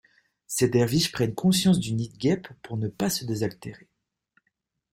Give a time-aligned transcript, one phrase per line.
[0.47, 3.87] Ces derviches prennent conscience du nid de guêpes pour ne pas se désaltérer.